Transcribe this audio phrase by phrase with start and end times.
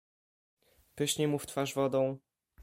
[0.95, 2.17] "Pryśnij mu w twarz wodą."